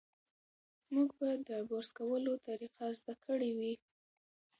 [0.93, 3.73] موږ به د برس کولو طریقه زده کړې وي.